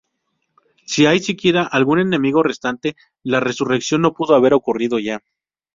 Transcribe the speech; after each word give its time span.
Si 0.87 1.05
hay 1.05 1.19
siquiera 1.19 1.61
algún 1.61 1.99
enemigo 1.99 2.41
restante, 2.41 2.95
la 3.21 3.39
resurrección 3.39 4.01
no 4.01 4.13
pudo 4.13 4.33
haber 4.33 4.55
ocurrido 4.55 4.97
ya. 4.97 5.21